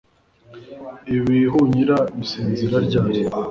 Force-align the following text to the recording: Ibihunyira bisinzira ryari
Ibihunyira 1.15 1.97
bisinzira 2.17 2.77
ryari 2.87 3.21